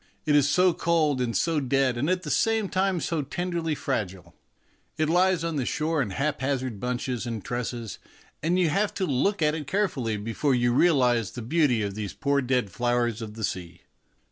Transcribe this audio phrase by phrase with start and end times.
[0.25, 4.33] It is so cold and so dead and at the same time so tenderly fragile.
[4.97, 7.99] It lies on the shore in haphazard bunches and tresses,
[8.41, 11.93] and you have to look at it care fully before you realize the beauty of
[11.93, 13.81] these poor dead flowers of the sea.